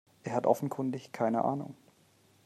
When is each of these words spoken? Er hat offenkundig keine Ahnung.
Er 0.23 0.33
hat 0.33 0.47
offenkundig 0.47 1.11
keine 1.11 1.45
Ahnung. 1.45 1.75